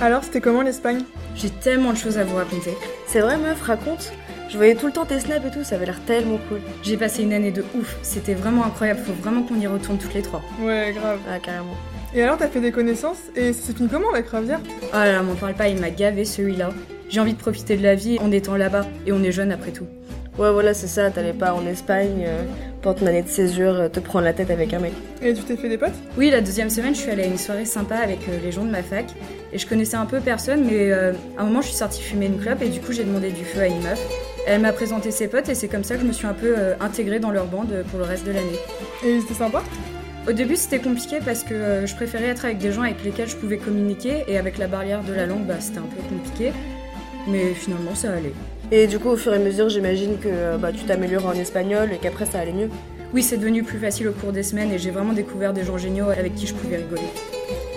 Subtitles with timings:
[0.00, 1.02] Alors, c'était comment l'Espagne?
[1.34, 2.74] J'ai tellement de choses à vous raconter.
[3.06, 4.12] C'est vrai, meuf, raconte.
[4.48, 6.60] Je voyais tout le temps tes snaps et tout, ça avait l'air tellement cool.
[6.82, 10.14] J'ai passé une année de ouf, c'était vraiment incroyable, faut vraiment qu'on y retourne toutes
[10.14, 10.42] les trois.
[10.60, 11.18] Ouais, grave.
[11.28, 11.76] Ah, carrément.
[12.14, 15.12] Et alors, t'as fait des connaissances et c'est fini comment avec Ravière Oh ah là
[15.12, 16.70] là, m'en parle pas, il m'a gavé celui-là.
[17.08, 19.70] J'ai envie de profiter de la vie en étant là-bas, et on est jeune après
[19.70, 19.86] tout.
[20.36, 22.42] Ouais, voilà, c'est ça, t'allais pas en Espagne euh,
[22.82, 24.92] pendant ton année de césure euh, te prendre la tête avec un mec.
[25.22, 25.92] Et tu t'es fait des potes?
[26.18, 28.64] Oui, la deuxième semaine, je suis allée à une soirée sympa avec euh, les gens
[28.64, 29.06] de ma fac,
[29.52, 32.26] et je connaissais un peu personne, mais euh, à un moment, je suis sortie fumer
[32.26, 34.00] une clope, et du coup, j'ai demandé du feu à une meuf.
[34.48, 36.52] Elle m'a présenté ses potes, et c'est comme ça que je me suis un peu
[36.58, 38.58] euh, intégrée dans leur bande pour le reste de l'année.
[39.06, 39.62] Et c'était sympa
[40.28, 43.28] Au début, c'était compliqué parce que euh, je préférais être avec des gens avec lesquels
[43.28, 46.50] je pouvais communiquer, et avec la barrière de la langue, bah, c'était un peu compliqué.
[47.28, 48.32] Mais finalement, ça allait.
[48.70, 51.32] Et du coup, au fur et à mesure, j'imagine que euh, bah, tu t'améliores en
[51.32, 52.70] espagnol et qu'après ça allait mieux.
[53.12, 55.78] Oui, c'est devenu plus facile au cours des semaines et j'ai vraiment découvert des gens
[55.78, 57.02] géniaux avec qui je pouvais rigoler.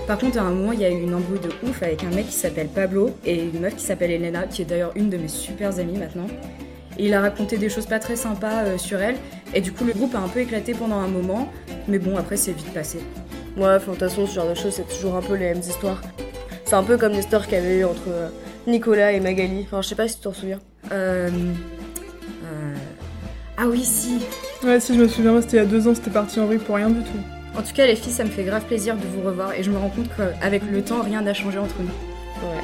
[0.07, 2.09] Par contre, à un moment, il y a eu une embrouille de ouf avec un
[2.09, 5.17] mec qui s'appelle Pablo et une meuf qui s'appelle Elena, qui est d'ailleurs une de
[5.17, 6.27] mes super amies maintenant.
[6.97, 9.17] Et il a raconté des choses pas très sympas euh, sur elle,
[9.53, 11.51] et du coup, le groupe a un peu éclaté pendant un moment,
[11.87, 12.99] mais bon, après, c'est vite passé.
[13.57, 16.01] Ouais, de toute façon, ce genre de choses, c'est toujours un peu les mêmes histoires.
[16.65, 18.29] C'est un peu comme l'histoire qu'il y avait eu entre euh,
[18.67, 19.61] Nicolas et Magali.
[19.63, 20.59] Enfin, je sais pas si tu t'en souviens.
[20.91, 21.29] Euh.
[22.43, 22.75] euh,
[23.57, 24.19] Ah oui, si.
[24.63, 26.45] Ouais, si je me souviens, moi, c'était il y a deux ans, c'était parti en
[26.45, 27.19] vrille pour rien du tout.
[27.57, 29.71] En tout cas, les filles, ça me fait grave plaisir de vous revoir, et je
[29.71, 32.47] me rends compte qu'avec le temps, rien n'a changé entre nous.
[32.47, 32.61] Ouais.